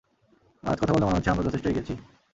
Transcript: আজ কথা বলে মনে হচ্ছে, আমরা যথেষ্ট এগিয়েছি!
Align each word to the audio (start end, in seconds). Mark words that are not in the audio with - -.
আজ 0.63 0.77
কথা 0.79 0.93
বলে 0.93 1.05
মনে 1.05 1.17
হচ্ছে, 1.17 1.31
আমরা 1.31 1.45
যথেষ্ট 1.47 1.65
এগিয়েছি! 1.67 1.93